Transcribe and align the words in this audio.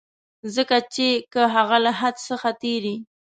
ځکه 0.55 0.77
چي 0.93 1.07
که 1.33 1.41
هغه 1.55 1.77
له 1.85 1.91
حد 1.99 2.15
څخه 2.29 2.49
تېری. 2.61 2.95